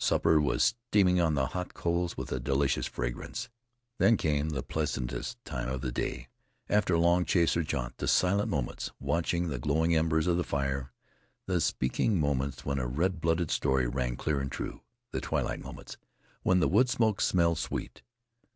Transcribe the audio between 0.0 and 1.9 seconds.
Supper was steaming on the hot